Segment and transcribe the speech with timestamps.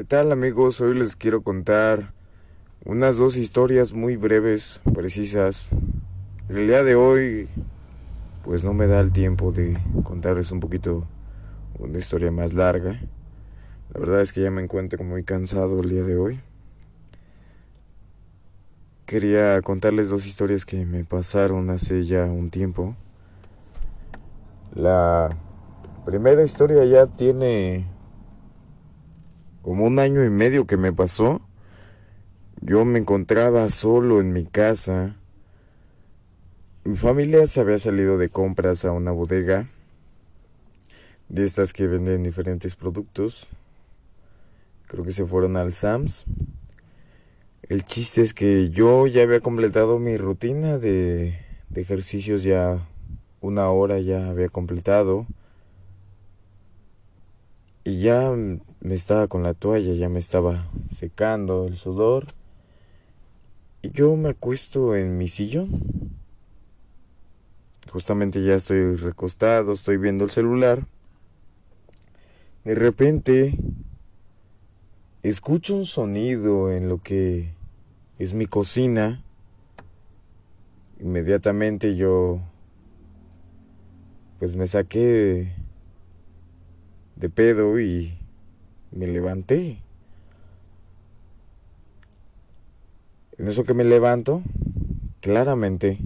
[0.00, 0.80] ¿Qué tal amigos?
[0.80, 2.14] Hoy les quiero contar
[2.86, 5.68] unas dos historias muy breves, precisas.
[6.48, 7.50] El día de hoy
[8.42, 11.06] pues no me da el tiempo de contarles un poquito
[11.78, 12.98] una historia más larga.
[13.92, 16.40] La verdad es que ya me encuentro muy cansado el día de hoy.
[19.04, 22.96] Quería contarles dos historias que me pasaron hace ya un tiempo.
[24.74, 25.28] La
[26.06, 27.84] primera historia ya tiene
[29.62, 31.40] como un año y medio que me pasó,
[32.60, 35.16] yo me encontraba solo en mi casa.
[36.84, 39.66] Mi familia se había salido de compras a una bodega
[41.28, 43.46] de estas que venden diferentes productos.
[44.86, 46.24] Creo que se fueron al Sams.
[47.62, 52.86] El chiste es que yo ya había completado mi rutina de, de ejercicios ya
[53.40, 55.26] una hora ya había completado.
[57.82, 62.26] Y ya me estaba con la toalla, ya me estaba secando el sudor.
[63.82, 65.80] Y yo me acuesto en mi sillón.
[67.90, 70.86] Justamente ya estoy recostado, estoy viendo el celular.
[72.64, 73.58] De repente
[75.22, 77.54] escucho un sonido en lo que
[78.18, 79.24] es mi cocina.
[81.00, 82.40] Inmediatamente yo
[84.38, 85.52] pues me saqué
[87.20, 88.18] de pedo y
[88.90, 89.82] me levanté.
[93.36, 94.42] En eso que me levanto,
[95.20, 95.98] claramente,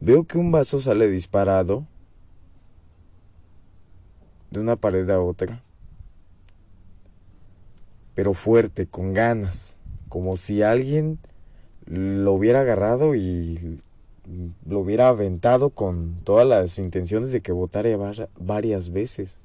[0.00, 1.86] veo que un vaso sale disparado
[4.50, 5.62] de una pared a otra,
[8.16, 9.76] pero fuerte, con ganas,
[10.08, 11.20] como si alguien
[11.86, 13.82] lo hubiera agarrado y
[14.66, 17.90] lo hubiera aventado con todas las intenciones de que votara
[18.38, 19.36] varias veces.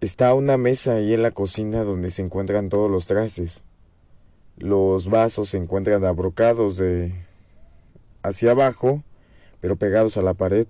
[0.00, 3.62] Está una mesa ahí en la cocina donde se encuentran todos los trastes.
[4.58, 7.14] Los vasos se encuentran abrocados de
[8.22, 9.02] hacia abajo,
[9.60, 10.66] pero pegados a la pared.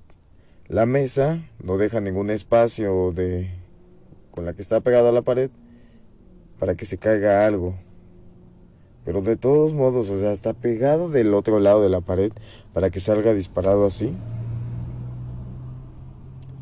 [0.68, 3.50] La mesa no deja ningún espacio de
[4.30, 5.50] con la que está pegada a la pared
[6.58, 7.74] para que se caiga algo.
[9.06, 12.32] Pero de todos modos, o sea, está pegado del otro lado de la pared
[12.72, 14.12] para que salga disparado así.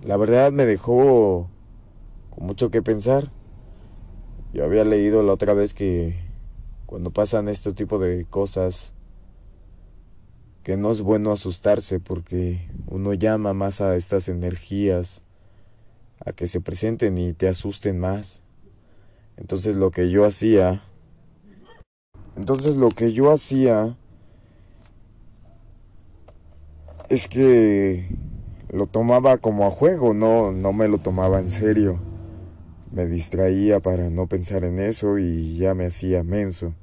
[0.02, 1.48] La verdad me dejó
[2.28, 3.32] con mucho que pensar.
[4.52, 6.16] Yo había leído la otra vez que
[6.84, 8.92] cuando pasan este tipo de cosas,
[10.62, 15.22] que no es bueno asustarse porque uno llama más a estas energías
[16.22, 18.42] a que se presenten y te asusten más.
[19.38, 20.82] Entonces lo que yo hacía
[22.36, 23.96] entonces lo que yo hacía
[27.08, 28.08] es que
[28.70, 32.00] lo tomaba como a juego, no, no me lo tomaba en serio.
[32.92, 36.74] Me distraía para no pensar en eso y ya me hacía menso.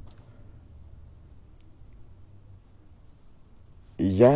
[3.98, 4.34] Y ya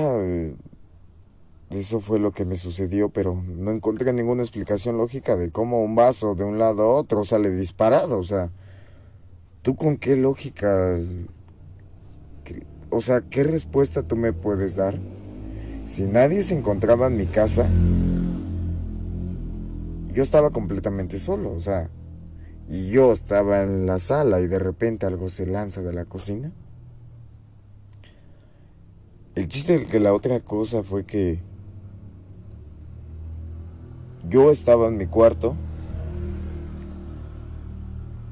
[1.70, 5.96] eso fue lo que me sucedió, pero no encontré ninguna explicación lógica de cómo un
[5.96, 8.52] vaso de un lado a otro sale disparado, o sea,
[9.66, 10.96] ¿Tú con qué lógica,
[12.92, 15.00] o sea, qué respuesta tú me puedes dar?
[15.86, 17.68] Si nadie se encontraba en mi casa,
[20.14, 21.90] yo estaba completamente solo, o sea,
[22.70, 26.52] y yo estaba en la sala y de repente algo se lanza de la cocina.
[29.34, 31.40] El chiste de que la otra cosa fue que
[34.30, 35.56] yo estaba en mi cuarto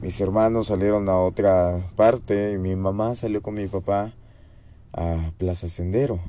[0.03, 4.11] mis hermanos salieron a otra parte y mi mamá salió con mi papá
[4.91, 6.19] a Plaza Sendero.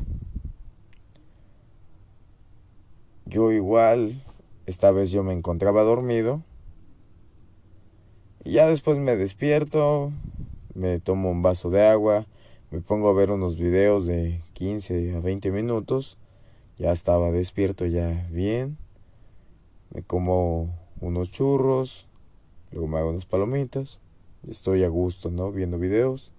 [3.26, 4.22] Yo igual,
[4.66, 6.40] esta vez yo me encontraba dormido.
[8.44, 10.12] Y ya después me despierto,
[10.74, 12.26] me tomo un vaso de agua,
[12.70, 16.16] me pongo a ver unos videos de 15 a 20 minutos.
[16.76, 18.78] Ya estaba despierto ya bien.
[19.92, 22.06] Me como unos churros,
[22.74, 24.00] Luego me hago unas palomitas.
[24.48, 25.52] Estoy a gusto, ¿no?
[25.52, 26.32] Viendo videos.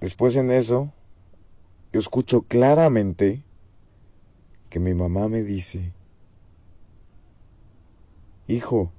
[0.00, 0.92] Después en eso,
[1.92, 3.44] yo escucho claramente
[4.70, 5.92] que mi mamá me dice,
[8.48, 8.90] Hijo,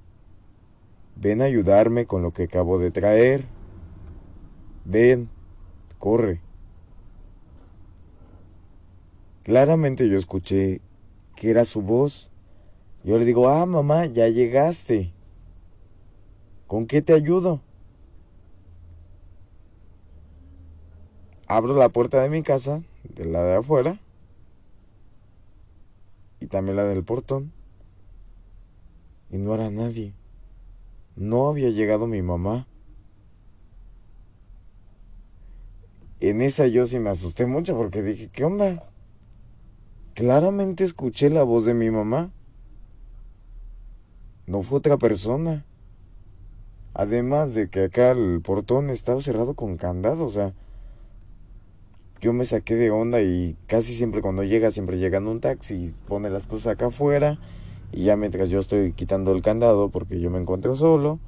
[1.16, 3.44] ven a ayudarme con lo que acabo de traer.
[4.86, 5.28] Ven,
[5.98, 6.40] corre.
[9.42, 10.80] Claramente yo escuché
[11.36, 12.29] que era su voz.
[13.04, 15.12] Yo le digo, ah, mamá, ya llegaste.
[16.66, 17.60] ¿Con qué te ayudo?
[21.46, 23.98] Abro la puerta de mi casa, de la de afuera,
[26.50, 27.52] también la del portón.
[29.30, 30.12] Y no era nadie.
[31.16, 32.66] No había llegado mi mamá.
[36.18, 38.82] En esa yo sí me asusté mucho porque dije, ¿qué onda?
[40.14, 42.30] Claramente escuché la voz de mi mamá.
[44.50, 45.64] No fue otra persona.
[46.92, 50.54] Además de que acá el portón estaba cerrado con candado, o sea,
[52.20, 55.94] yo me saqué de onda y casi siempre cuando llega, siempre llega en un taxi,
[56.08, 57.38] pone las cosas acá afuera
[57.92, 61.20] y ya mientras yo estoy quitando el candado porque yo me encuentro solo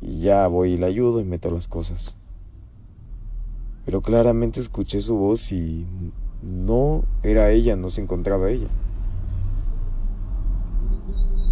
[0.00, 2.16] y ya voy y le ayudo y meto las cosas.
[3.84, 5.86] Pero claramente escuché su voz y
[6.40, 8.68] no era ella, no se encontraba ella.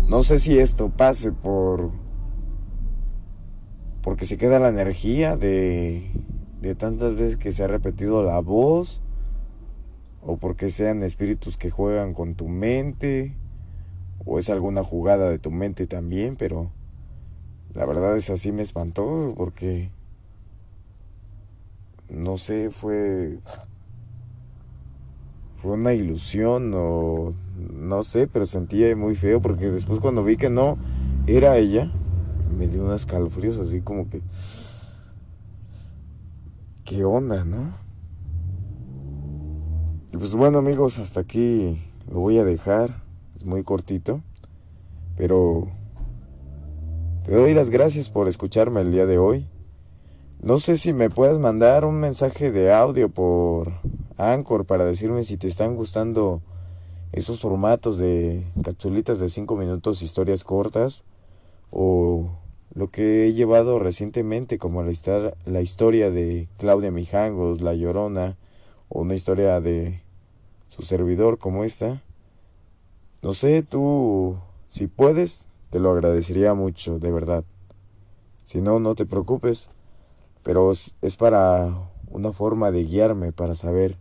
[0.08, 1.90] No sé si esto pase por
[4.02, 6.10] porque se queda la energía de
[6.62, 9.02] de tantas veces que se ha repetido la voz,
[10.22, 13.36] o porque sean espíritus que juegan con tu mente,
[14.24, 16.70] o es alguna jugada de tu mente también, pero
[17.74, 19.90] la verdad es así me espantó porque
[22.08, 23.40] no sé, fue
[25.60, 30.50] fue una ilusión o no sé, pero sentía muy feo porque después cuando vi que
[30.50, 30.78] no
[31.26, 31.90] era ella,
[32.56, 34.22] me dio unas calofríos así como que
[36.84, 37.74] qué onda, ¿no?
[40.12, 41.78] Y pues bueno amigos, hasta aquí
[42.10, 43.02] lo voy a dejar.
[43.36, 44.22] Es muy cortito.
[45.16, 45.68] Pero
[47.24, 49.46] te doy las gracias por escucharme el día de hoy.
[50.40, 53.72] No sé si me puedes mandar un mensaje de audio por
[54.16, 56.40] Anchor para decirme si te están gustando
[57.12, 61.04] esos formatos de capsulitas de 5 minutos, historias cortas
[61.70, 62.30] o
[62.74, 64.92] lo que he llevado recientemente, como la,
[65.46, 68.36] la historia de Claudia Mijangos, La Llorona,
[68.88, 70.00] o una historia de
[70.68, 72.02] su servidor como esta.
[73.22, 74.38] No sé, tú,
[74.70, 77.44] si puedes, te lo agradecería mucho, de verdad.
[78.44, 79.70] Si no, no te preocupes,
[80.42, 83.98] pero es para una forma de guiarme, para saber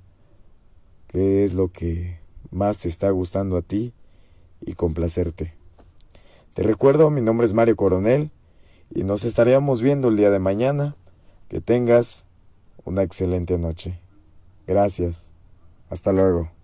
[1.07, 2.19] qué es lo que
[2.51, 3.93] más te está gustando a ti
[4.61, 5.53] y complacerte.
[6.53, 8.31] Te recuerdo, mi nombre es Mario Coronel
[8.93, 10.95] y nos estaríamos viendo el día de mañana.
[11.49, 12.25] Que tengas
[12.83, 13.99] una excelente noche.
[14.65, 15.31] Gracias.
[15.89, 16.56] Hasta luego.